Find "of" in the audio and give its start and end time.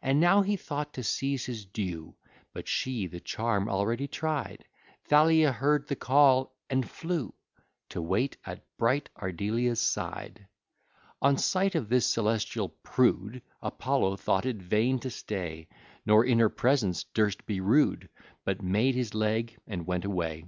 11.74-11.88